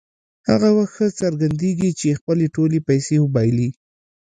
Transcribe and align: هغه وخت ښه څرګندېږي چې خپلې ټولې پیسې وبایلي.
هغه 0.49 0.69
وخت 0.77 0.93
ښه 0.97 1.05
څرګندېږي 1.21 1.89
چې 1.99 2.17
خپلې 2.19 2.45
ټولې 2.55 2.79
پیسې 2.87 3.15
وبایلي. 3.19 3.69